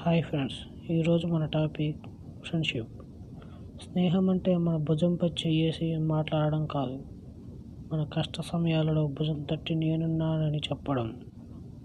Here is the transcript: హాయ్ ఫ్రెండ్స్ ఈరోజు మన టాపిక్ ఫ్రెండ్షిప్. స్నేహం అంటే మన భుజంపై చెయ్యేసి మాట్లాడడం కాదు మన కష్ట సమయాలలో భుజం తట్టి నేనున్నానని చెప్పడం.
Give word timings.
హాయ్ 0.00 0.22
ఫ్రెండ్స్ 0.22 0.56
ఈరోజు 0.90 1.26
మన 1.26 1.44
టాపిక్ 1.44 2.02
ఫ్రెండ్షిప్. 2.44 2.90
స్నేహం 3.82 4.30
అంటే 4.30 4.56
మన 4.56 4.76
భుజంపై 4.76 5.28
చెయ్యేసి 5.28 5.96
మాట్లాడడం 5.96 6.66
కాదు 6.66 6.98
మన 7.92 8.06
కష్ట 8.12 8.40
సమయాలలో 8.40 9.06
భుజం 9.06 9.42
తట్టి 9.42 9.74
నేనున్నానని 9.74 10.58
చెప్పడం. 10.58 11.08